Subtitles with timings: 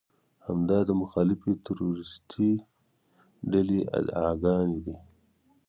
[0.45, 2.49] همدا د مخالفې تروريستي
[3.51, 4.95] ډلې ادعاګانې دي.